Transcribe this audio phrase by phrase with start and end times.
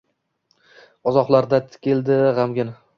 [1.13, 2.77] uzoqlarga tikildi g‘amgin.